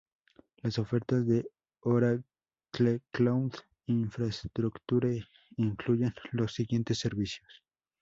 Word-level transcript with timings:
Las 0.63 0.79
ofertas 0.79 1.27
de 1.27 1.45
Oracle 1.81 3.01
Cloud 3.11 3.53
Infrastructure 3.85 5.27
incluyen 5.57 6.11
los 6.31 6.53
siguientes 6.55 6.97
servicios. 6.97 7.61